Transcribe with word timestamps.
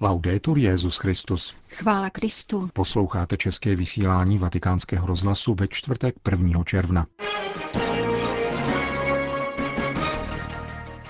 Laudetur 0.00 0.58
Jezus 0.58 0.96
Christus. 0.96 1.54
Chvála 1.68 2.10
Kristu. 2.10 2.70
Posloucháte 2.72 3.36
české 3.36 3.76
vysílání 3.76 4.38
Vatikánského 4.38 5.06
rozhlasu 5.06 5.54
ve 5.54 5.68
čtvrtek 5.68 6.14
1. 6.30 6.64
června. 6.64 7.06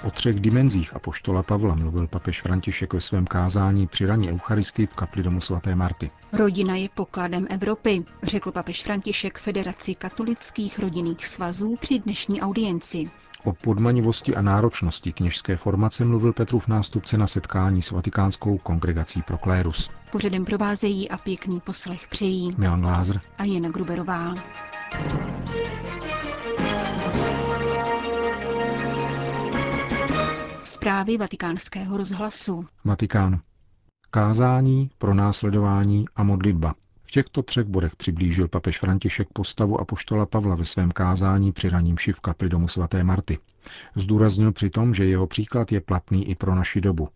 O 0.05 0.11
třech 0.11 0.41
dimenzích 0.41 0.97
apoštola 0.97 1.43
Pavla 1.43 1.75
mluvil 1.75 2.07
papež 2.07 2.43
František 2.43 2.93
ve 2.93 3.01
svém 3.01 3.27
kázání 3.27 3.87
při 3.87 4.07
raní 4.07 4.31
Eucharistii 4.31 4.87
v 4.87 4.95
kapli 4.95 5.23
domu 5.23 5.41
svaté 5.41 5.75
Marty. 5.75 6.11
Rodina 6.33 6.77
je 6.77 6.89
pokladem 6.95 7.47
Evropy, 7.51 8.05
řekl 8.23 8.53
papež 8.53 8.83
František 8.83 9.39
Federaci 9.39 9.95
katolických 9.95 10.79
rodinných 10.79 11.27
svazů 11.27 11.77
při 11.81 11.99
dnešní 11.99 12.41
audienci. 12.41 13.11
O 13.45 13.53
podmanivosti 13.53 14.37
a 14.37 14.43
náročnosti 14.43 15.13
kněžské 15.13 15.57
formace 15.57 16.05
mluvil 16.05 16.33
Petrův 16.33 16.69
nástupce 16.69 17.19
na 17.19 17.27
setkání 17.27 17.83
s 17.83 17.91
Vatikánskou 17.91 18.59
kongregací 18.59 19.23
pro 19.23 19.39
klérus. 19.39 19.91
Pořadem 20.13 20.45
provázejí 20.45 21.11
a 21.11 21.17
pěkný 21.19 21.61
poslech 21.61 22.09
přejí 22.09 22.55
Milan 22.59 22.81
Glázer 22.81 23.21
a 23.39 23.45
Jana 23.45 23.69
Gruberová. 23.69 24.35
Zprávy 30.63 31.19
vatikánského 31.19 31.97
rozhlasu. 31.97 32.67
Vatikán. 32.85 33.41
Kázání, 34.11 34.91
pronásledování 34.99 36.05
a 36.17 36.23
modlitba. 36.23 36.75
V 37.09 37.11
těchto 37.11 37.43
třech 37.43 37.65
bodech 37.65 37.97
přiblížil 37.97 38.49
papež 38.49 38.79
František 38.79 39.29
postavu 39.33 39.81
apoštola 39.81 40.27
Pavla 40.27 40.55
ve 40.55 40.65
svém 40.65 40.91
kázání 40.91 41.53
při 41.53 41.69
raním 41.69 41.97
v 42.13 42.21
kapli 42.21 42.49
domu 42.49 42.69
svaté 42.69 43.05
Marty. 43.05 43.39
Zdůraznil 43.95 44.53
přitom, 44.53 44.95
že 44.95 45.05
jeho 45.05 45.27
příklad 45.27 45.73
je 45.73 45.81
platný 45.81 46.29
i 46.29 46.35
pro 46.35 46.55
naši 46.55 46.81
dobu. 46.81 47.09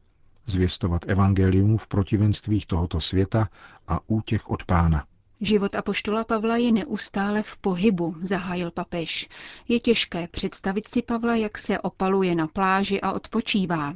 Zvěstovat 0.47 1.03
evangelium 1.09 1.79
v 1.79 1.87
protivenstvích 1.87 2.67
tohoto 2.67 3.01
světa 3.01 3.49
a 3.89 4.01
útěch 4.07 4.51
od 4.51 4.65
pána. 4.65 5.05
Život 5.41 5.75
apoštola 5.75 6.25
Pavla 6.25 6.57
je 6.57 6.73
neustále 6.73 7.43
v 7.43 7.57
pohybu, 7.57 8.17
zahájil 8.23 8.71
papež. 8.71 9.29
Je 9.69 9.81
těžké 9.81 10.29
představit 10.29 10.89
si 10.89 11.03
Pavla, 11.03 11.37
jak 11.37 11.59
se 11.59 11.79
opaluje 11.79 12.35
na 12.35 12.47
pláži 12.47 13.01
a 13.01 13.13
odpočívá. 13.13 13.95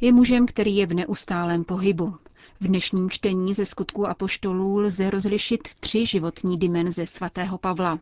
Je 0.00 0.12
mužem, 0.12 0.46
který 0.46 0.76
je 0.76 0.86
v 0.86 0.94
neustálém 0.94 1.64
pohybu. 1.64 2.16
V 2.60 2.66
dnešním 2.66 3.10
čtení 3.10 3.54
ze 3.54 3.66
skutků 3.66 4.06
apoštolů 4.06 4.78
lze 4.78 5.10
rozlišit 5.10 5.68
tři 5.80 6.06
životní 6.06 6.58
dimenze 6.58 7.06
svatého 7.06 7.58
Pavla. 7.58 7.98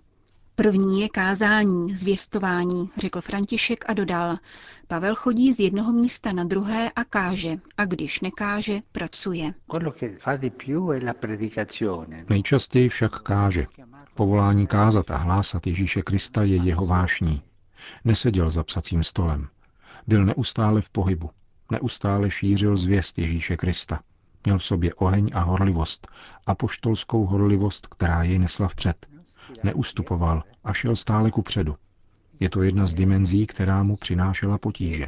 První 0.56 1.00
je 1.00 1.08
kázání, 1.08 1.97
zvěstování, 1.97 2.91
řekl 2.97 3.20
František 3.20 3.84
a 3.89 3.92
dodal. 3.92 4.39
Pavel 4.89 5.14
chodí 5.14 5.52
z 5.52 5.61
jednoho 5.61 5.92
místa 5.92 6.33
na 6.33 6.44
druhé 6.44 6.91
a 6.91 7.05
káže, 7.05 7.58
a 7.77 7.84
když 7.84 8.20
nekáže, 8.20 8.80
pracuje. 8.92 9.55
Nejčastěji 12.28 12.89
však 12.89 13.22
káže. 13.22 13.67
Povolání 14.14 14.67
kázat 14.67 15.11
a 15.11 15.17
hlásat 15.17 15.67
Ježíše 15.67 16.02
Krista 16.02 16.42
je 16.42 16.56
jeho 16.56 16.86
vášní. 16.86 17.42
Neseděl 18.05 18.50
za 18.50 18.64
psacím 18.64 19.05
stolem. 19.05 19.48
Byl 20.06 20.24
neustále 20.24 20.83
v 20.83 20.91
pohybu. 20.91 21.30
Neustále 21.70 22.30
šířil 22.30 22.77
zvěst 22.77 23.19
Ježíše 23.19 23.56
Krista. 23.56 24.00
Měl 24.47 24.58
v 24.58 24.64
sobě 24.64 24.94
oheň 24.94 25.28
a 25.34 25.41
horlivost, 25.41 26.06
apoštolskou 26.47 27.27
horlivost, 27.27 27.86
která 27.86 28.22
jej 28.22 28.39
nesla 28.39 28.69
vpřed. 28.69 29.06
Neustupoval 29.62 30.42
a 30.64 30.72
šel 30.72 30.97
stále 30.97 31.30
ku 31.30 31.42
předu. 31.42 31.77
Je 32.41 32.50
to 32.50 32.62
jedna 32.62 32.86
z 32.86 32.94
dimenzí, 32.94 33.47
která 33.47 33.83
mu 33.83 33.97
přinášela 33.97 34.58
potíže. 34.58 35.06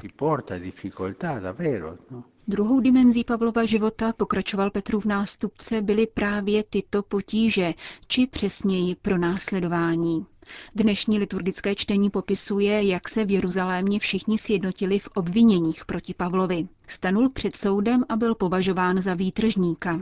Druhou 2.48 2.80
dimenzí 2.80 3.24
Pavlova 3.24 3.64
života, 3.64 4.12
pokračoval 4.12 4.70
Petrův 4.70 5.04
nástupce, 5.04 5.82
byly 5.82 6.06
právě 6.06 6.64
tyto 6.70 7.02
potíže, 7.02 7.74
či 8.06 8.26
přesněji 8.26 8.94
pronásledování. 8.94 10.26
Dnešní 10.74 11.18
liturgické 11.18 11.74
čtení 11.74 12.10
popisuje, 12.10 12.82
jak 12.82 13.08
se 13.08 13.24
v 13.24 13.30
Jeruzalémě 13.30 13.98
všichni 13.98 14.38
sjednotili 14.38 14.98
v 14.98 15.08
obviněních 15.14 15.84
proti 15.84 16.14
Pavlovi. 16.14 16.68
Stanul 16.86 17.30
před 17.30 17.56
soudem 17.56 18.04
a 18.08 18.16
byl 18.16 18.34
považován 18.34 19.02
za 19.02 19.14
výtržníka. 19.14 20.00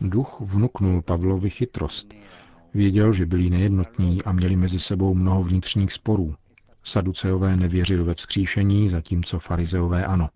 Duch 0.00 0.40
vnuknul 0.40 1.02
Pavlovi 1.02 1.50
chytrost. 1.50 2.14
Věděl, 2.74 3.12
že 3.12 3.26
byli 3.26 3.50
nejednotní 3.50 4.22
a 4.22 4.32
měli 4.32 4.56
mezi 4.56 4.80
sebou 4.80 5.14
mnoho 5.14 5.42
vnitřních 5.42 5.92
sporů. 5.92 6.34
Saduceové 6.82 7.56
nevěřili 7.56 8.02
ve 8.02 8.14
vzkříšení, 8.14 8.88
zatímco 8.88 9.38
farizeové 9.38 10.06
ano. 10.06 10.28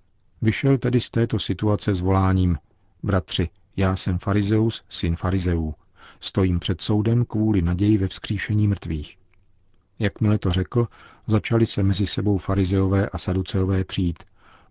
Vyšel 0.42 0.78
tedy 0.78 1.00
z 1.00 1.10
této 1.10 1.38
situace 1.38 1.94
s 1.94 2.00
voláním 2.00 2.58
Bratři, 3.02 3.48
já 3.76 3.96
jsem 3.96 4.18
farizeus, 4.18 4.82
syn 4.88 5.16
farizeů. 5.16 5.74
Stojím 6.20 6.60
před 6.60 6.80
soudem 6.80 7.24
kvůli 7.24 7.62
naději 7.62 7.98
ve 7.98 8.08
vzkříšení 8.08 8.68
mrtvých. 8.68 9.18
Jakmile 9.98 10.38
to 10.38 10.52
řekl, 10.52 10.88
začali 11.26 11.66
se 11.66 11.82
mezi 11.82 12.06
sebou 12.06 12.38
farizeové 12.38 13.08
a 13.08 13.18
saduceové 13.18 13.84
přijít, 13.84 14.22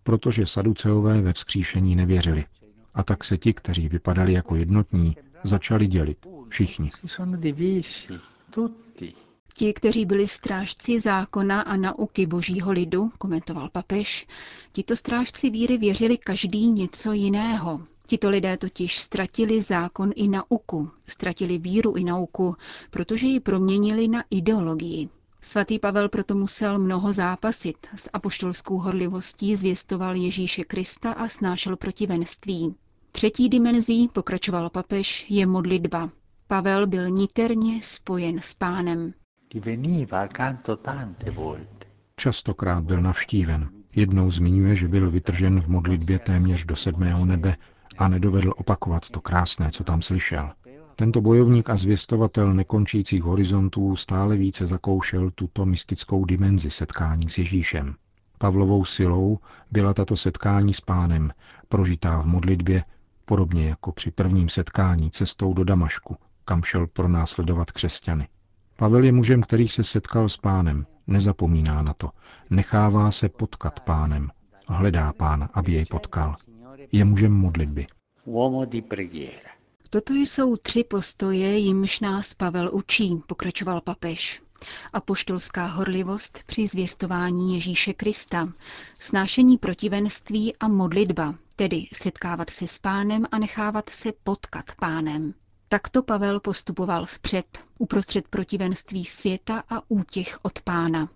protože 0.03 0.45
saduceové 0.45 1.21
ve 1.21 1.33
vzkříšení 1.33 1.95
nevěřili. 1.95 2.45
A 2.93 3.03
tak 3.03 3.23
se 3.23 3.37
ti, 3.37 3.53
kteří 3.53 3.89
vypadali 3.89 4.33
jako 4.33 4.55
jednotní, 4.55 5.15
začali 5.43 5.87
dělit. 5.87 6.25
Všichni. 6.49 6.91
Ti, 9.53 9.73
kteří 9.73 10.05
byli 10.05 10.27
strážci 10.27 10.99
zákona 10.99 11.61
a 11.61 11.75
nauky 11.75 12.25
božího 12.25 12.71
lidu, 12.71 13.11
komentoval 13.17 13.69
papež, 13.69 14.27
tito 14.71 14.95
strážci 14.95 15.49
víry 15.49 15.77
věřili 15.77 16.17
každý 16.17 16.71
něco 16.71 17.11
jiného. 17.11 17.81
Tito 18.11 18.29
lidé 18.29 18.57
totiž 18.57 18.97
ztratili 18.99 19.61
zákon 19.61 20.11
i 20.15 20.27
nauku, 20.27 20.89
ztratili 21.07 21.57
víru 21.57 21.93
i 21.93 22.03
nauku, 22.03 22.55
protože 22.89 23.27
ji 23.27 23.39
proměnili 23.39 24.07
na 24.07 24.23
ideologii. 24.29 25.09
Svatý 25.41 25.79
Pavel 25.79 26.09
proto 26.09 26.35
musel 26.35 26.79
mnoho 26.79 27.13
zápasit, 27.13 27.77
s 27.95 28.09
apoštolskou 28.13 28.77
horlivostí 28.77 29.55
zvěstoval 29.55 30.15
Ježíše 30.15 30.63
Krista 30.63 31.11
a 31.11 31.27
snášel 31.27 31.75
protivenství. 31.75 32.75
Třetí 33.11 33.49
dimenzí, 33.49 34.07
pokračoval 34.13 34.69
papež, 34.69 35.25
je 35.29 35.45
modlitba. 35.45 36.09
Pavel 36.47 36.87
byl 36.87 37.09
niterně 37.09 37.79
spojen 37.83 38.39
s 38.39 38.55
pánem. 38.55 39.13
Častokrát 42.15 42.83
byl 42.83 43.01
navštíven. 43.01 43.69
Jednou 43.95 44.31
zmiňuje, 44.31 44.75
že 44.75 44.87
byl 44.87 45.11
vytržen 45.11 45.61
v 45.61 45.67
modlitbě 45.67 46.19
téměř 46.19 46.65
do 46.65 46.75
sedmého 46.75 47.25
nebe 47.25 47.55
a 48.01 48.07
nedovedl 48.07 48.53
opakovat 48.57 49.09
to 49.09 49.21
krásné, 49.21 49.71
co 49.71 49.83
tam 49.83 50.01
slyšel. 50.01 50.49
Tento 50.95 51.21
bojovník 51.21 51.69
a 51.69 51.77
zvěstovatel 51.77 52.53
nekončících 52.53 53.23
horizontů 53.23 53.95
stále 53.95 54.37
více 54.37 54.67
zakoušel 54.67 55.31
tuto 55.35 55.65
mystickou 55.65 56.25
dimenzi 56.25 56.69
setkání 56.69 57.29
s 57.29 57.37
Ježíšem. 57.37 57.95
Pavlovou 58.37 58.85
silou 58.85 59.39
byla 59.71 59.93
tato 59.93 60.15
setkání 60.17 60.73
s 60.73 60.81
pánem, 60.81 61.31
prožitá 61.69 62.21
v 62.21 62.25
modlitbě, 62.25 62.83
podobně 63.25 63.69
jako 63.69 63.91
při 63.91 64.11
prvním 64.11 64.49
setkání 64.49 65.11
cestou 65.11 65.53
do 65.53 65.63
Damašku, 65.63 66.17
kam 66.45 66.63
šel 66.63 66.87
pronásledovat 66.87 67.71
křesťany. 67.71 68.27
Pavel 68.77 69.03
je 69.03 69.11
mužem, 69.11 69.41
který 69.41 69.67
se 69.67 69.83
setkal 69.83 70.29
s 70.29 70.37
pánem, 70.37 70.85
nezapomíná 71.07 71.81
na 71.81 71.93
to, 71.93 72.09
nechává 72.49 73.11
se 73.11 73.29
potkat 73.29 73.79
pánem, 73.79 74.29
hledá 74.67 75.13
pána, 75.13 75.49
aby 75.53 75.71
jej 75.71 75.85
potkal. 75.85 76.35
Je 76.91 77.05
mužem 77.05 77.33
modlitby. 77.33 77.87
Toto 79.89 80.13
jsou 80.13 80.55
tři 80.55 80.83
postoje, 80.83 81.57
jimž 81.57 81.99
nás 81.99 82.33
Pavel 82.33 82.69
učí, 82.73 83.21
pokračoval 83.27 83.81
papež. 83.81 84.41
Apoštolská 84.93 85.65
horlivost 85.65 86.43
při 86.45 86.67
zvěstování 86.67 87.53
Ježíše 87.55 87.93
Krista, 87.93 88.49
snášení 88.99 89.57
protivenství 89.57 90.55
a 90.55 90.67
modlitba, 90.67 91.35
tedy 91.55 91.87
setkávat 91.93 92.49
se 92.49 92.67
s 92.67 92.79
pánem 92.79 93.25
a 93.31 93.39
nechávat 93.39 93.89
se 93.89 94.11
potkat 94.23 94.65
pánem. 94.79 95.33
Takto 95.69 96.03
Pavel 96.03 96.39
postupoval 96.39 97.05
vpřed, 97.05 97.59
uprostřed 97.77 98.27
protivenství 98.27 99.05
světa 99.05 99.63
a 99.69 99.81
útěch 99.87 100.39
od 100.41 100.61
pána. 100.61 101.09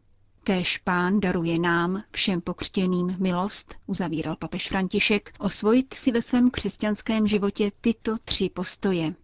Kéž 0.47 0.77
pán 0.77 1.19
daruje 1.19 1.59
nám, 1.59 2.03
všem 2.11 2.41
pokřtěným, 2.41 3.15
milost, 3.19 3.75
uzavíral 3.85 4.35
papež 4.35 4.67
František, 4.67 5.33
osvojit 5.39 5.93
si 5.93 6.11
ve 6.11 6.21
svém 6.21 6.51
křesťanském 6.51 7.27
životě 7.27 7.71
tyto 7.81 8.17
tři 8.25 8.49
postoje. 8.49 9.15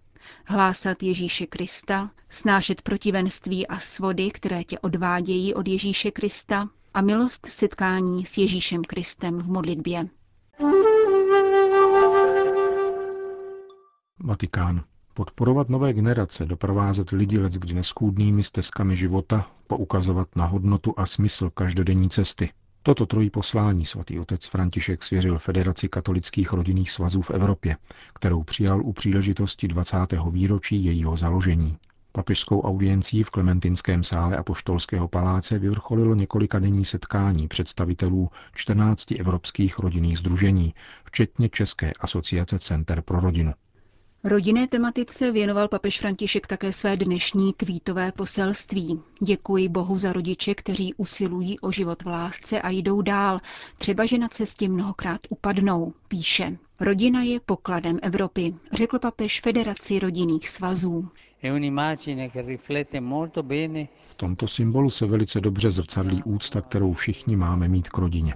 Hlásat 0.45 1.03
Ježíše 1.03 1.45
Krista, 1.45 2.12
snášet 2.29 2.81
protivenství 2.81 3.68
a 3.68 3.79
svody, 3.79 4.31
které 4.31 4.63
tě 4.63 4.79
odvádějí 4.79 5.53
od 5.53 5.68
Ježíše 5.68 6.12
Krista 6.12 6.69
a 6.94 7.01
milost 7.01 7.45
setkání 7.45 8.25
s 8.25 8.38
Ježíšem 8.38 8.83
Kristem 8.83 9.38
v 9.38 9.50
modlitbě. 9.50 10.07
Vatikán. 14.19 14.83
Podporovat 15.13 15.69
nové 15.69 15.94
generace, 15.94 16.46
doprovázet 16.46 17.10
lidi 17.10 17.40
let 17.40 17.54
kdy 17.54 17.74
neschůdnými 17.74 18.44
stezkami 18.44 18.96
života, 18.96 19.52
poukazovat 19.68 20.36
na 20.36 20.46
hodnotu 20.46 20.94
a 20.98 21.06
smysl 21.06 21.50
každodenní 21.50 22.10
cesty. 22.10 22.50
Toto 22.84 23.06
trojí 23.06 23.30
poslání 23.30 23.86
svatý 23.86 24.19
otec 24.19 24.46
František 24.46 25.04
svěřil 25.04 25.40
Federaci 25.40 25.90
katolických 25.90 26.54
rodinných 26.54 26.92
svazů 26.92 27.22
v 27.22 27.31
Evropě, 27.31 27.78
kterou 28.16 28.44
přijal 28.44 28.81
u 28.81 28.94
příležitosti 28.94 29.68
20. 29.68 29.98
výročí 30.31 30.86
jejího 30.86 31.18
založení. 31.18 31.78
Papežskou 32.12 32.62
audiencí 32.62 33.24
v 33.24 33.30
Klementinském 33.30 34.04
sále 34.04 34.38
Apoštolského 34.38 35.08
paláce 35.08 35.60
vyvrcholilo 35.60 36.16
několika 36.16 36.60
denní 36.60 36.86
setkání 36.86 37.48
představitelů 37.48 38.30
14 38.56 39.12
evropských 39.12 39.80
rodinných 39.80 40.18
združení, 40.18 40.74
včetně 41.04 41.50
České 41.50 41.92
asociace 42.00 42.60
Center 42.60 43.02
pro 43.02 43.19
rodinu. 43.19 43.54
Rodinné 44.23 44.68
tematice 44.68 45.31
věnoval 45.31 45.68
papež 45.68 46.00
František 46.00 46.47
také 46.47 46.73
své 46.73 46.97
dnešní 46.97 47.53
tweetové 47.53 48.12
poselství. 48.12 49.00
Děkuji 49.21 49.69
Bohu 49.69 49.97
za 49.97 50.13
rodiče, 50.13 50.56
kteří 50.56 50.94
usilují 50.94 51.59
o 51.59 51.71
život 51.71 52.03
v 52.03 52.07
lásce 52.07 52.62
a 52.62 52.69
jdou 52.69 53.01
dál, 53.01 53.39
třeba 53.77 54.06
že 54.06 54.18
na 54.18 54.27
cestě 54.27 54.69
mnohokrát 54.69 55.21
upadnou, 55.29 55.94
píše. 56.07 56.57
Rodina 56.79 57.21
je 57.23 57.39
pokladem 57.39 58.00
Evropy, 58.01 58.56
řekl 58.71 59.00
papež 59.00 59.41
Federaci 59.41 60.00
rodinných 60.00 60.50
svazů. 60.50 61.09
V 64.09 64.15
tomto 64.15 64.47
symbolu 64.47 64.89
se 64.89 65.06
velice 65.06 65.41
dobře 65.41 65.71
zrcadlí 65.71 66.24
úcta, 66.24 66.62
kterou 66.62 66.94
všichni 66.94 67.35
máme 67.35 67.67
mít 67.67 67.89
k 67.89 67.97
rodině. 67.97 68.35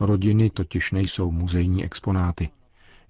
Rodiny 0.00 0.50
totiž 0.50 0.92
nejsou 0.92 1.30
muzejní 1.30 1.84
exponáty. 1.84 2.48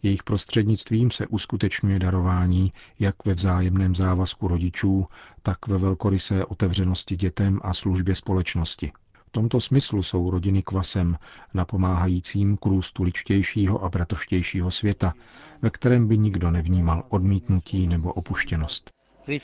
Jejich 0.03 0.23
prostřednictvím 0.23 1.11
se 1.11 1.27
uskutečňuje 1.27 1.99
darování 1.99 2.73
jak 2.99 3.27
ve 3.27 3.35
vzájemném 3.35 3.95
závazku 3.95 4.49
rodičů, 4.49 5.07
tak 5.43 5.67
ve 5.67 5.79
velkorysé 5.79 6.45
otevřenosti 6.45 7.17
dětem 7.17 7.61
a 7.63 7.75
službě 7.75 8.15
společnosti. 8.15 8.93
V 9.27 9.31
tomto 9.31 9.61
smyslu 9.61 10.03
jsou 10.03 10.31
rodiny 10.31 10.63
kvasem, 10.63 11.17
napomáhajícím 11.55 12.57
k 12.57 12.67
růstu 12.67 13.03
ličtějšího 13.03 13.85
a 13.85 13.89
bratrštějšího 13.89 14.71
světa, 14.71 15.15
ve 15.63 15.71
kterém 15.71 16.09
by 16.09 16.19
nikdo 16.19 16.51
nevnímal 16.51 17.05
odmítnutí 17.09 17.87
nebo 17.87 18.13
opuštěnost. 18.13 18.91
E 19.29 19.39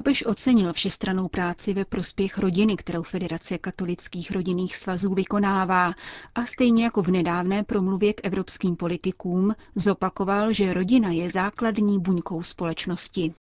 Papež 0.00 0.26
ocenil 0.26 0.72
všestranou 0.72 1.28
práci 1.28 1.74
ve 1.74 1.84
prospěch 1.84 2.38
rodiny, 2.38 2.76
kterou 2.76 3.02
Federace 3.02 3.58
katolických 3.58 4.30
rodinných 4.30 4.76
svazů 4.76 5.14
vykonává 5.14 5.92
a 6.34 6.46
stejně 6.46 6.84
jako 6.84 7.02
v 7.02 7.08
nedávné 7.08 7.64
promluvě 7.64 8.12
k 8.12 8.20
evropským 8.24 8.76
politikům 8.76 9.54
zopakoval, 9.74 10.52
že 10.52 10.72
rodina 10.72 11.10
je 11.10 11.30
základní 11.30 11.98
buňkou 11.98 12.42
společnosti. 12.42 13.34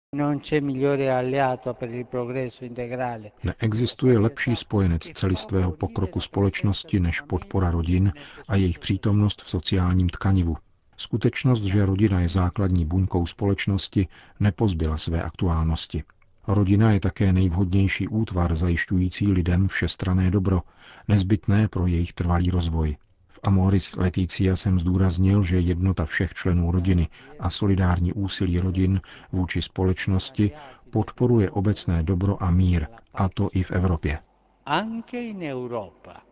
Neexistuje 3.44 4.20
lepší 4.20 4.56
spojenec 4.56 5.12
celistvého 5.14 5.72
pokroku 5.72 6.20
společnosti 6.20 7.00
než 7.00 7.22
podpora 7.22 7.72
rodin 7.72 8.14
a 8.48 8.56
jejich 8.56 8.80
přítomnost 8.80 9.42
v 9.42 9.50
sociálním 9.50 10.10
tkanivu. 10.10 10.58
Skutečnost, 10.98 11.64
že 11.64 11.86
rodina 11.86 12.22
je 12.22 12.30
základní 12.30 12.86
buňkou 12.86 13.26
společnosti, 13.26 14.08
nepozbyla 14.40 14.98
své 14.98 15.22
aktuálnosti. 15.24 16.04
Rodina 16.52 16.92
je 16.92 17.00
také 17.00 17.34
nejvhodnější 17.34 18.08
útvar 18.08 18.56
zajišťující 18.56 19.32
lidem 19.32 19.68
všestrané 19.68 20.32
dobro, 20.32 20.62
nezbytné 21.08 21.68
pro 21.68 21.88
jejich 21.88 22.14
trvalý 22.14 22.50
rozvoj. 22.50 22.98
V 23.28 23.40
Amoris 23.44 23.96
Leticia 23.96 24.56
jsem 24.56 24.80
zdůraznil, 24.80 25.44
že 25.44 25.60
jednota 25.60 26.06
všech 26.06 26.34
členů 26.34 26.72
rodiny 26.72 27.08
a 27.40 27.50
solidární 27.50 28.14
úsilí 28.14 28.60
rodin 28.60 29.02
vůči 29.32 29.62
společnosti 29.62 30.52
podporuje 30.90 31.52
obecné 31.52 32.04
dobro 32.04 32.44
a 32.44 32.52
mír, 32.52 32.88
a 33.14 33.30
to 33.30 33.50
i 33.54 33.64
v 33.64 33.72
Evropě. 33.72 34.20
Anche 34.66 35.18
in 35.22 35.42
Europa. 35.42 36.29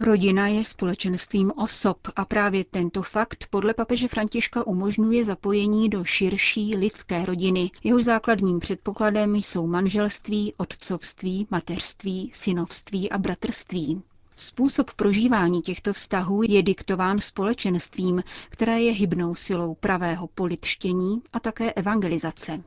Rodina 0.00 0.48
je 0.48 0.64
společenstvím 0.64 1.52
osob 1.56 1.98
a 2.16 2.24
právě 2.24 2.64
tento 2.64 3.02
fakt 3.02 3.46
podle 3.50 3.74
papeže 3.74 4.08
Františka 4.08 4.66
umožňuje 4.66 5.24
zapojení 5.24 5.88
do 5.88 6.04
širší 6.04 6.76
lidské 6.76 7.24
rodiny. 7.26 7.70
Jeho 7.84 8.02
základním 8.02 8.60
předpokladem 8.60 9.36
jsou 9.36 9.66
manželství, 9.66 10.54
otcovství, 10.56 11.46
mateřství, 11.50 12.30
synovství 12.34 13.10
a 13.10 13.18
bratrství. 13.18 14.02
Způsob 14.36 14.90
prožívání 14.94 15.62
těchto 15.62 15.92
vztahů 15.92 16.42
je 16.42 16.62
diktován 16.62 17.18
společenstvím, 17.18 18.22
které 18.48 18.80
je 18.80 18.92
hybnou 18.92 19.34
silou 19.34 19.74
pravého 19.74 20.26
politštění 20.26 21.22
a 21.32 21.40
také 21.40 21.72
evangelizace. 21.72 22.60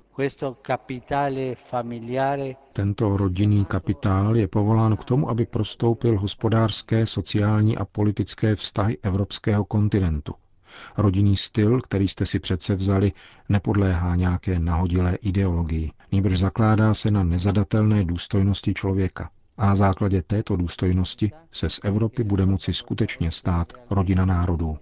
Tento 2.74 3.18
rodinný 3.18 3.66
kapitál 3.66 4.36
je 4.38 4.48
povolán 4.48 4.98
k 4.98 5.04
tomu, 5.04 5.30
aby 5.30 5.46
prostoupil 5.46 6.20
hospodářské, 6.20 7.06
sociální 7.06 7.78
a 7.78 7.86
politické 7.86 8.56
vztahy 8.56 8.98
evropského 9.02 9.66
kontinentu. 9.66 10.34
Rodinný 10.98 11.38
styl, 11.38 11.82
který 11.82 12.08
jste 12.08 12.26
si 12.26 12.40
přece 12.40 12.76
vzali, 12.76 13.12
nepodléhá 13.50 14.16
nějaké 14.16 14.60
nahodilé 14.60 15.16
ideologii, 15.16 15.92
nýbrž 16.12 16.40
zakládá 16.40 16.94
se 16.94 17.12
na 17.12 17.24
nezadatelné 17.24 18.04
důstojnosti 18.04 18.74
člověka. 18.74 19.30
A 19.58 19.66
na 19.66 19.76
základě 19.76 20.22
této 20.22 20.56
důstojnosti 20.56 21.32
se 21.52 21.70
z 21.70 21.80
Evropy 21.84 22.24
bude 22.24 22.46
moci 22.46 22.74
skutečně 22.74 23.32
stát 23.32 23.74
rodina 23.90 24.26
národů. 24.26 24.78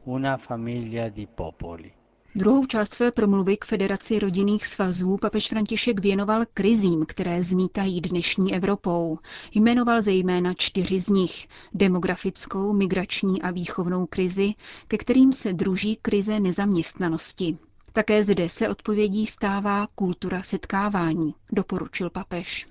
Druhou 2.35 2.65
část 2.65 2.93
své 2.93 3.11
promluvy 3.11 3.57
k 3.57 3.65
Federaci 3.65 4.19
rodinných 4.19 4.67
svazů 4.67 5.17
papež 5.17 5.47
František 5.49 5.99
věnoval 5.99 6.43
krizím, 6.53 7.05
které 7.05 7.43
zmítají 7.43 8.01
dnešní 8.01 8.55
Evropou. 8.55 9.19
Jmenoval 9.53 10.01
zejména 10.01 10.53
čtyři 10.53 10.99
z 10.99 11.09
nich. 11.09 11.47
Demografickou, 11.73 12.73
migrační 12.73 13.41
a 13.41 13.51
výchovnou 13.51 14.05
krizi, 14.05 14.53
ke 14.87 14.97
kterým 14.97 15.33
se 15.33 15.53
druží 15.53 15.97
krize 16.01 16.39
nezaměstnanosti. 16.39 17.57
Také 17.93 18.23
zde 18.23 18.49
se 18.49 18.69
odpovědí 18.69 19.25
stává 19.27 19.87
kultura 19.95 20.43
setkávání, 20.43 21.33
doporučil 21.51 22.09
papež. 22.09 22.67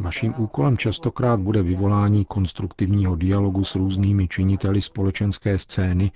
Vaším 0.00 0.34
úkolem 0.38 0.78
častokrát 0.78 1.40
bude 1.40 1.62
vyvolání 1.62 2.24
konstruktivního 2.24 3.16
dialogu 3.16 3.64
s 3.64 3.74
různými 3.74 4.28
činiteli 4.28 4.82
společenské 4.82 5.58
scény, 5.58 6.10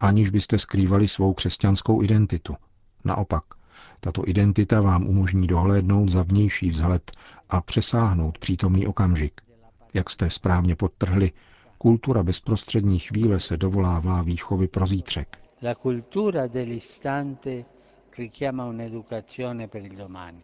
aniž 0.00 0.30
byste 0.30 0.58
skrývali 0.58 1.08
svou 1.08 1.34
křesťanskou 1.34 2.02
identitu. 2.02 2.56
Naopak, 3.04 3.44
tato 4.00 4.28
identita 4.28 4.80
vám 4.80 5.06
umožní 5.06 5.46
dohlédnout 5.46 6.08
za 6.08 6.22
vnější 6.22 6.68
vzhled 6.68 7.12
a 7.50 7.60
přesáhnout 7.60 8.38
přítomný 8.38 8.86
okamžik. 8.86 9.40
Jak 9.94 10.10
jste 10.10 10.30
správně 10.30 10.76
podtrhli, 10.76 11.32
kultura 11.78 12.22
bezprostřední 12.22 12.98
chvíle 12.98 13.40
se 13.40 13.56
dovolává 13.56 14.22
výchovy 14.22 14.68
pro 14.68 14.86
zítřek. 14.86 15.38
La 15.62 15.74
cultura 15.74 16.46
dell'istante 16.46 17.64
richiama 18.18 18.66
un'educazione 18.66 19.68
per 19.68 19.82
il 19.82 19.96
domani. 19.96 20.42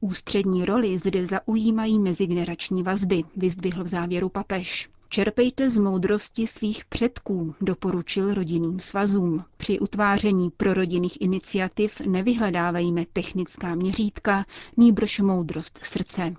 Ústřední 0.00 0.64
roli 0.64 0.98
zde 0.98 1.26
zaujímají 1.26 1.98
mezigenerační 1.98 2.82
vazby, 2.82 3.22
vyzdvihl 3.36 3.84
v 3.84 3.88
závěru 3.88 4.28
papež. 4.28 4.88
Čerpejte 5.08 5.70
z 5.70 5.78
moudrosti 5.78 6.46
svých 6.46 6.84
předků, 6.84 7.54
doporučil 7.60 8.34
rodinným 8.34 8.80
svazům. 8.80 9.44
Při 9.56 9.78
utváření 9.78 10.50
prorodinných 10.50 11.20
iniciativ 11.20 12.00
nevyhledávejme 12.00 13.04
technická 13.12 13.74
měřítka, 13.74 14.44
nýbrž 14.76 15.20
moudrost 15.20 15.78
srdce. 15.82 16.34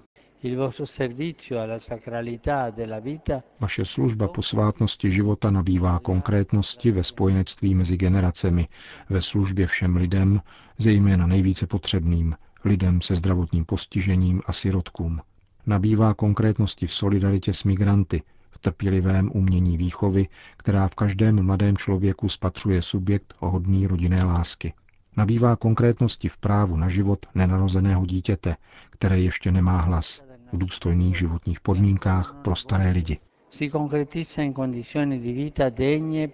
Vaše 3.59 3.85
služba 3.85 4.27
posvátnosti 4.27 5.11
života 5.11 5.51
nabývá 5.51 5.99
konkrétnosti 5.99 6.91
ve 6.91 7.03
spojenectví 7.03 7.75
mezi 7.75 7.97
generacemi, 7.97 8.67
ve 9.09 9.21
službě 9.21 9.67
všem 9.67 9.95
lidem, 9.95 10.41
zejména 10.77 11.27
nejvíce 11.27 11.67
potřebným, 11.67 12.35
lidem 12.65 13.01
se 13.01 13.15
zdravotním 13.15 13.65
postižením 13.65 14.41
a 14.45 14.53
sirotkům. 14.53 15.21
Nabývá 15.65 16.13
konkrétnosti 16.13 16.87
v 16.87 16.93
solidaritě 16.93 17.53
s 17.53 17.63
migranty, 17.63 18.21
v 18.51 18.59
trpělivém 18.59 19.31
umění 19.33 19.77
výchovy, 19.77 20.27
která 20.57 20.87
v 20.87 20.95
každém 20.95 21.43
mladém 21.45 21.77
člověku 21.77 22.29
spatřuje 22.29 22.81
subjekt 22.81 23.33
ohodný 23.39 23.87
rodinné 23.87 24.23
lásky. 24.23 24.73
Nabývá 25.17 25.55
konkrétnosti 25.55 26.29
v 26.29 26.37
právu 26.37 26.77
na 26.77 26.89
život 26.89 27.25
nenarozeného 27.35 28.05
dítěte, 28.05 28.55
které 28.89 29.19
ještě 29.19 29.51
nemá 29.51 29.81
hlas, 29.81 30.23
v 30.53 30.57
důstojných 30.57 31.17
životních 31.17 31.59
podmínkách 31.59 32.35
pro 32.43 32.55
staré 32.55 32.91
lidi. 32.91 33.17
Si 33.49 33.69
concretizza 33.71 34.41
in 34.41 34.53
condizioni 34.53 35.19
di 35.19 35.33
vita 35.33 35.69
degne. 35.69 36.27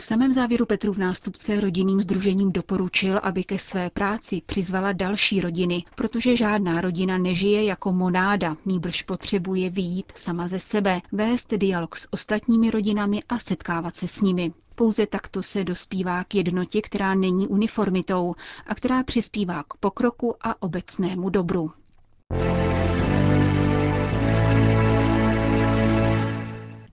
V 0.00 0.04
samém 0.04 0.32
závěru 0.32 0.66
Petrův 0.66 0.98
nástupce 0.98 1.60
rodinným 1.60 2.02
združením 2.02 2.52
doporučil, 2.52 3.20
aby 3.22 3.44
ke 3.44 3.58
své 3.58 3.90
práci 3.90 4.42
přizvala 4.46 4.92
další 4.92 5.40
rodiny, 5.40 5.84
protože 5.94 6.36
žádná 6.36 6.80
rodina 6.80 7.18
nežije 7.18 7.64
jako 7.64 7.92
monáda, 7.92 8.56
nýbrž 8.66 9.02
potřebuje 9.02 9.70
výjít 9.70 10.12
sama 10.14 10.48
ze 10.48 10.58
sebe, 10.58 11.00
vést 11.12 11.54
dialog 11.54 11.96
s 11.96 12.08
ostatními 12.12 12.70
rodinami 12.70 13.22
a 13.28 13.38
setkávat 13.38 13.96
se 13.96 14.08
s 14.08 14.20
nimi. 14.20 14.52
Pouze 14.74 15.06
takto 15.06 15.42
se 15.42 15.64
dospívá 15.64 16.24
k 16.24 16.34
jednotě, 16.34 16.82
která 16.82 17.14
není 17.14 17.48
uniformitou 17.48 18.34
a 18.66 18.74
která 18.74 19.02
přispívá 19.04 19.62
k 19.62 19.74
pokroku 19.80 20.34
a 20.40 20.62
obecnému 20.62 21.30
dobru. 21.30 21.70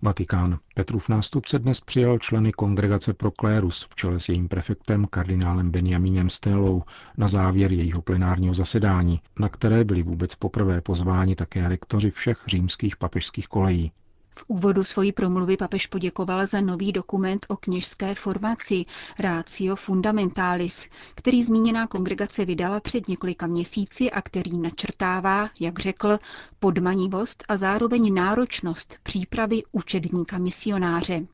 Vatikán. 0.08 0.60
Petrův 0.76 1.10
nástupce 1.10 1.60
dnes 1.60 1.82
přijal 1.82 2.18
členy 2.20 2.52
kongregace 2.52 3.14
pro 3.14 3.32
klérus 3.32 3.88
v 3.90 3.96
čele 3.96 4.20
s 4.20 4.30
jejím 4.30 4.48
prefektem 4.48 5.06
kardinálem 5.06 5.72
Benjamínem 5.72 6.30
Stélou 6.30 6.84
na 7.18 7.28
závěr 7.28 7.72
jejího 7.74 8.02
plenárního 8.02 8.54
zasedání, 8.54 9.22
na 9.40 9.50
které 9.50 9.84
byli 9.84 10.04
vůbec 10.04 10.36
poprvé 10.36 10.82
pozváni 10.82 11.36
také 11.36 11.70
rektoři 11.70 12.12
všech 12.12 12.38
římských 12.48 12.98
papežských 12.98 13.48
kolejí. 13.48 13.92
V 14.38 14.44
úvodu 14.48 14.84
svojí 14.84 15.12
promluvy 15.12 15.58
papež 15.58 15.88
poděkoval 15.88 16.48
za 16.48 16.62
nový 16.62 16.92
dokument 16.92 17.46
o 17.50 17.58
kněžské 17.58 18.16
formaci 18.16 18.84
Ratio 19.20 19.76
Fundamentalis, 19.76 20.90
který 21.16 21.44
zmíněná 21.44 21.88
kongregace 21.88 22.46
vydala 22.46 22.80
před 22.80 23.08
několika 23.08 23.48
měsíci 23.48 24.12
a 24.12 24.22
který 24.22 24.58
načrtává, 24.58 25.50
jak 25.60 25.80
řekl, 25.80 26.20
podmanivost 26.60 27.44
a 27.48 27.58
zároveň 27.58 28.14
náročnost 28.14 28.98
přípravy 29.04 29.64
učedníka 29.72 30.38
misionáře. 30.38 31.28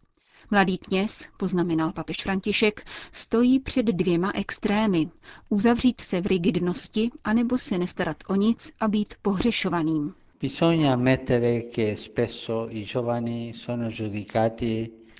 Mladý 0.51 0.77
kněz, 0.77 1.27
poznamenal 1.37 1.91
papež 1.91 2.17
František, 2.23 2.85
stojí 3.11 3.59
před 3.59 3.85
dvěma 3.85 4.31
extrémy. 4.35 5.09
Uzavřít 5.49 6.01
se 6.01 6.21
v 6.21 6.25
rigidnosti, 6.25 7.11
anebo 7.23 7.57
se 7.57 7.77
nestarat 7.77 8.17
o 8.27 8.35
nic 8.35 8.71
a 8.79 8.87
být 8.87 9.13
pohřešovaným. 9.21 10.13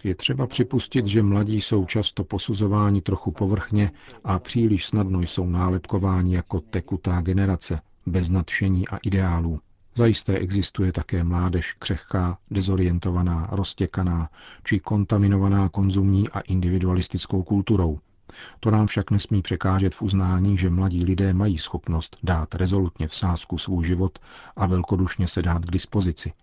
Je 0.03 0.15
třeba 0.15 0.48
připustit, 0.48 1.08
že 1.08 1.24
mladí 1.24 1.62
jsou 1.62 1.86
často 1.86 2.24
posuzováni 2.24 3.01
trochu 3.01 3.32
povrchně 3.32 3.92
a 4.24 4.39
příliš 4.39 4.86
snadno 4.86 5.22
jsou 5.22 5.46
nálepkováni 5.46 6.36
jako 6.36 6.60
tekutá 6.62 7.22
generace, 7.22 7.82
bez 8.06 8.30
nadšení 8.30 8.88
a 8.88 8.98
ideálů. 8.98 9.60
Zajisté 9.96 10.38
existuje 10.38 10.92
také 10.92 11.24
mládež 11.24 11.74
křehká, 11.74 12.38
dezorientovaná, 12.51 13.48
roztěkaná 13.51 14.30
či 14.63 14.80
kontaminovaná 14.80 15.70
konzumní 15.70 16.30
a 16.30 16.39
individualistickou 16.39 17.44
kulturou. 17.44 18.00
To 18.60 18.72
nám 18.72 18.88
však 18.88 19.12
nesmí 19.12 19.42
překážet 19.42 19.96
v 19.96 20.02
uznání, 20.02 20.58
že 20.58 20.70
mladí 20.70 21.06
lidé 21.06 21.34
mají 21.34 21.58
schopnost 21.58 22.18
dát 22.24 22.56
rezolutně 22.56 23.08
v 23.08 23.16
sázku 23.16 23.58
svůj 23.58 23.86
život 23.86 24.20
a 24.56 24.66
velkodušně 24.66 25.28
se 25.28 25.42
dát 25.42 25.66
k 25.66 25.72
dispozici, 25.72 26.34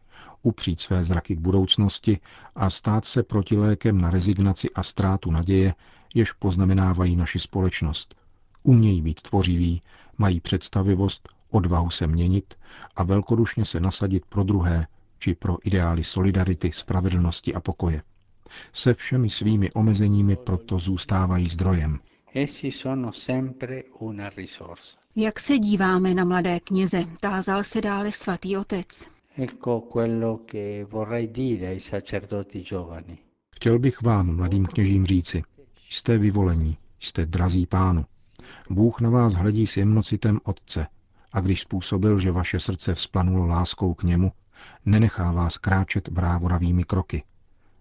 upřít 0.42 0.80
své 0.80 1.04
zraky 1.04 1.36
k 1.36 1.40
budoucnosti 1.40 2.20
a 2.54 2.70
stát 2.70 3.04
se 3.04 3.22
protilékem 3.22 4.00
na 4.00 4.10
rezignaci 4.10 4.70
a 4.70 4.82
ztrátu 4.82 5.30
naděje, 5.30 5.74
jež 6.14 6.32
poznamenávají 6.32 7.16
naši 7.16 7.38
společnost. 7.38 8.14
Umějí 8.62 9.02
být 9.02 9.20
tvořiví, 9.20 9.82
mají 10.18 10.40
představivost, 10.40 11.28
odvahu 11.50 11.90
se 11.90 12.06
měnit 12.06 12.54
a 12.96 13.02
velkodušně 13.02 13.64
se 13.64 13.80
nasadit 13.80 14.24
pro 14.28 14.42
druhé, 14.42 14.86
či 15.18 15.34
pro 15.34 15.56
ideály 15.64 16.04
solidarity, 16.04 16.72
spravedlnosti 16.72 17.54
a 17.54 17.60
pokoje 17.60 18.02
se 18.72 18.94
všemi 18.94 19.30
svými 19.30 19.72
omezeními 19.72 20.36
proto 20.36 20.78
zůstávají 20.78 21.48
zdrojem. 21.48 21.98
Jak 25.16 25.40
se 25.40 25.58
díváme 25.58 26.14
na 26.14 26.24
mladé 26.24 26.60
kněze, 26.60 27.04
tázal 27.20 27.64
se 27.64 27.80
dále 27.80 28.12
svatý 28.12 28.56
otec. 28.56 29.08
Chtěl 33.54 33.78
bych 33.78 34.02
vám, 34.02 34.36
mladým 34.36 34.66
kněžím, 34.66 35.06
říci, 35.06 35.42
jste 35.90 36.18
vyvolení, 36.18 36.76
jste 37.00 37.26
drazí 37.26 37.66
pánu. 37.66 38.04
Bůh 38.70 39.00
na 39.00 39.10
vás 39.10 39.34
hledí 39.34 39.66
s 39.66 39.76
jemnocitem 39.76 40.40
Otce 40.44 40.86
a 41.32 41.40
když 41.40 41.60
způsobil, 41.60 42.18
že 42.18 42.32
vaše 42.32 42.60
srdce 42.60 42.94
vzplanulo 42.94 43.46
láskou 43.46 43.94
k 43.94 44.02
němu, 44.02 44.32
nenechá 44.84 45.32
vás 45.32 45.58
kráčet 45.58 46.08
brávoravými 46.08 46.84
kroky, 46.84 47.22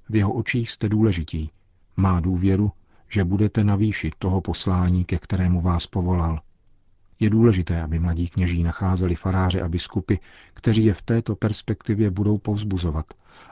v 0.09 0.15
jeho 0.15 0.33
očích 0.33 0.71
jste 0.71 0.89
důležití. 0.89 1.51
Má 1.97 2.19
důvěru, 2.19 2.71
že 3.09 3.23
budete 3.23 3.63
na 3.63 3.75
výši 3.75 4.11
toho 4.19 4.41
poslání, 4.41 5.05
ke 5.05 5.17
kterému 5.17 5.61
vás 5.61 5.87
povolal. 5.87 6.39
Je 7.19 7.29
důležité, 7.29 7.81
aby 7.81 7.99
mladí 7.99 8.27
kněží 8.29 8.63
nacházeli 8.63 9.15
faráře 9.15 9.61
a 9.61 9.69
biskupy, 9.69 10.15
kteří 10.53 10.85
je 10.85 10.93
v 10.93 11.01
této 11.01 11.35
perspektivě 11.35 12.11
budou 12.11 12.37
povzbuzovat 12.37 13.05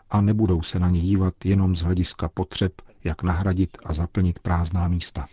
a 0.10 0.22
nebudou 0.22 0.62
se 0.62 0.80
na 0.80 0.90
ně 0.90 1.02
dívat 1.02 1.46
jenom 1.46 1.76
z 1.76 1.82
hlediska 1.82 2.30
potřeb, 2.30 2.72
jak 3.04 3.24
nahradit 3.24 3.78
a 3.86 3.94
zaplnit 3.94 4.40
prázdná 4.40 4.88
místa. 4.88 5.28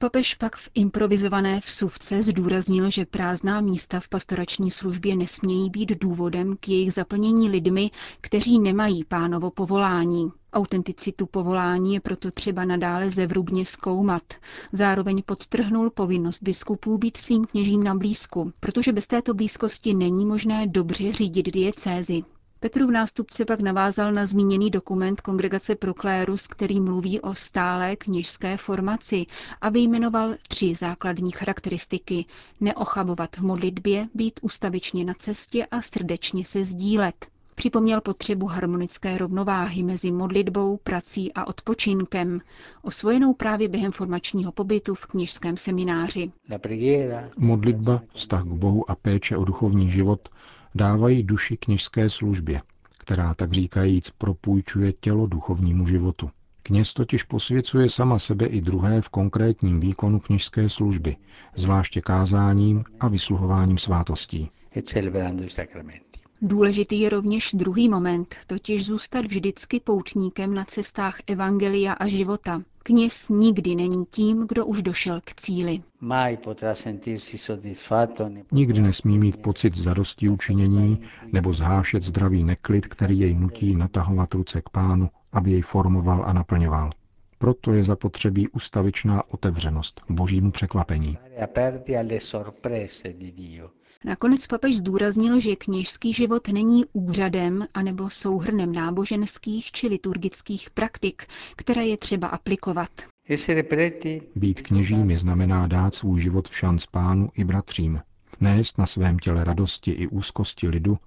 Papež 0.00 0.34
pak 0.34 0.56
v 0.56 0.70
improvizované 0.74 1.60
vsuvce 1.60 2.22
zdůraznil, 2.22 2.90
že 2.90 3.06
prázdná 3.06 3.60
místa 3.60 4.00
v 4.00 4.08
pastorační 4.08 4.70
službě 4.70 5.16
nesmějí 5.16 5.70
být 5.70 5.92
důvodem 6.00 6.56
k 6.60 6.68
jejich 6.68 6.92
zaplnění 6.92 7.48
lidmi, 7.48 7.90
kteří 8.20 8.58
nemají 8.58 9.04
pánovo 9.04 9.50
povolání. 9.50 10.30
Autenticitu 10.52 11.26
povolání 11.26 11.94
je 11.94 12.00
proto 12.00 12.30
třeba 12.30 12.64
nadále 12.64 13.10
zevrubně 13.10 13.66
zkoumat. 13.66 14.22
Zároveň 14.72 15.22
podtrhnul 15.26 15.90
povinnost 15.90 16.42
biskupů 16.42 16.98
být 16.98 17.16
svým 17.16 17.44
kněžím 17.46 17.82
na 17.82 17.94
blízku, 17.94 18.52
protože 18.60 18.92
bez 18.92 19.06
této 19.06 19.34
blízkosti 19.34 19.94
není 19.94 20.26
možné 20.26 20.66
dobře 20.66 21.12
řídit 21.12 21.46
diecézy. 21.52 22.22
Petrův 22.60 22.90
nástupce 22.90 23.44
pak 23.44 23.60
navázal 23.60 24.12
na 24.12 24.26
zmíněný 24.26 24.70
dokument 24.70 25.20
Kongregace 25.20 25.74
Proklérus, 25.74 26.46
který 26.46 26.80
mluví 26.80 27.20
o 27.20 27.34
stálé 27.34 27.96
kněžské 27.96 28.56
formaci 28.56 29.26
a 29.60 29.68
vyjmenoval 29.68 30.34
tři 30.48 30.74
základní 30.74 31.30
charakteristiky. 31.32 32.24
Neochabovat 32.60 33.36
v 33.36 33.40
modlitbě, 33.42 34.08
být 34.14 34.40
ustavičně 34.42 35.04
na 35.04 35.14
cestě 35.14 35.66
a 35.66 35.82
srdečně 35.82 36.44
se 36.44 36.64
sdílet. 36.64 37.26
Připomněl 37.54 38.00
potřebu 38.00 38.46
harmonické 38.46 39.18
rovnováhy 39.18 39.82
mezi 39.82 40.10
modlitbou, 40.10 40.76
prací 40.76 41.32
a 41.32 41.46
odpočinkem, 41.46 42.40
osvojenou 42.82 43.34
právě 43.34 43.68
během 43.68 43.92
formačního 43.92 44.52
pobytu 44.52 44.94
v 44.94 45.06
kněžském 45.06 45.56
semináři. 45.56 46.32
Modlitba, 47.36 48.02
vztah 48.12 48.42
k 48.42 48.46
Bohu 48.46 48.90
a 48.90 48.94
péče 48.94 49.36
o 49.36 49.44
duchovní 49.44 49.90
život 49.90 50.28
dávají 50.74 51.22
duši 51.22 51.56
kněžské 51.56 52.10
službě, 52.10 52.60
která 52.98 53.34
tak 53.34 53.52
říkajíc 53.52 54.10
propůjčuje 54.10 54.92
tělo 54.92 55.26
duchovnímu 55.26 55.86
životu. 55.86 56.30
Kněz 56.62 56.94
totiž 56.94 57.22
posvěcuje 57.22 57.90
sama 57.90 58.18
sebe 58.18 58.46
i 58.46 58.60
druhé 58.60 59.00
v 59.00 59.08
konkrétním 59.08 59.80
výkonu 59.80 60.20
kněžské 60.20 60.68
služby, 60.68 61.16
zvláště 61.54 62.00
kázáním 62.00 62.84
a 63.00 63.08
vysluhováním 63.08 63.78
svátostí. 63.78 64.50
Důležitý 66.42 67.00
je 67.00 67.08
rovněž 67.08 67.50
druhý 67.54 67.88
moment, 67.88 68.34
totiž 68.46 68.86
zůstat 68.86 69.24
vždycky 69.24 69.80
poutníkem 69.80 70.54
na 70.54 70.64
cestách 70.64 71.18
evangelia 71.26 71.92
a 71.92 72.08
života. 72.08 72.62
Kněz 72.82 73.28
nikdy 73.28 73.74
není 73.74 74.04
tím, 74.10 74.46
kdo 74.48 74.66
už 74.66 74.82
došel 74.82 75.20
k 75.24 75.34
cíli. 75.34 75.82
Nikdy 78.52 78.80
nesmí 78.80 79.18
mít 79.18 79.36
pocit 79.36 79.76
zadosti 79.76 80.28
učinění 80.28 81.00
nebo 81.32 81.52
zhášet 81.52 82.02
zdravý 82.02 82.44
neklid, 82.44 82.86
který 82.86 83.18
jej 83.18 83.34
nutí 83.34 83.74
natahovat 83.74 84.34
ruce 84.34 84.62
k 84.62 84.68
pánu, 84.68 85.08
aby 85.32 85.50
jej 85.50 85.62
formoval 85.62 86.24
a 86.26 86.32
naplňoval. 86.32 86.90
Proto 87.38 87.72
je 87.72 87.84
zapotřebí 87.84 88.48
ustavičná 88.48 89.22
otevřenost 89.28 90.00
božímu 90.08 90.50
překvapení. 90.50 91.18
Nakonec 94.04 94.46
papež 94.46 94.76
zdůraznil, 94.76 95.40
že 95.40 95.56
kněžský 95.56 96.12
život 96.12 96.48
není 96.48 96.84
úřadem 96.92 97.66
anebo 97.74 98.10
souhrnem 98.10 98.72
náboženských 98.72 99.72
či 99.72 99.86
liturgických 99.88 100.70
praktik, 100.70 101.22
které 101.56 101.86
je 101.86 101.96
třeba 101.96 102.28
aplikovat. 102.28 102.90
Být 104.36 104.60
kněžími 104.60 105.18
znamená 105.18 105.66
dát 105.66 105.94
svůj 105.94 106.20
život 106.20 106.48
v 106.48 106.56
šanc 106.56 106.86
pánu 106.86 107.30
i 107.34 107.44
bratřím, 107.44 108.00
nést 108.40 108.78
na 108.78 108.86
svém 108.86 109.18
těle 109.18 109.44
radosti 109.44 109.90
i 109.90 110.06
úzkosti 110.06 110.68
lidu, 110.68 110.98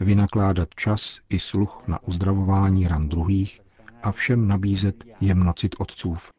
vynakládat 0.00 0.68
čas 0.76 1.20
i 1.30 1.38
sluch 1.38 1.78
na 1.88 2.02
uzdravování 2.02 2.88
ran 2.88 3.08
druhých 3.08 3.60
a 4.04 4.12
všem 4.12 4.48
nabízet 4.48 5.04
jemnocit 5.20 5.74
otcův. 5.78 6.30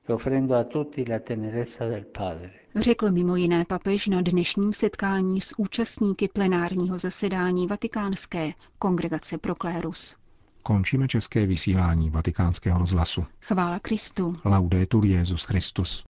Řekl 2.76 3.12
mimo 3.12 3.36
jiné 3.36 3.66
papež 3.66 4.08
na 4.08 4.22
dnešním 4.22 4.74
setkání 4.74 5.42
s 5.42 5.60
účastníky 5.60 6.28
plenárního 6.28 6.98
zasedání 6.98 7.68
Vatikánské 7.68 8.52
kongregace 8.80 9.38
Proklérus. 9.38 10.16
Končíme 10.64 11.08
české 11.08 11.46
vysílání 11.46 12.10
vatikánského 12.10 12.80
rozhlasu. 12.80 13.26
Chvála 13.42 13.80
Kristu. 13.80 14.34
Laudetur 14.46 15.06
Jezus 15.06 15.44
Christus. 15.44 16.04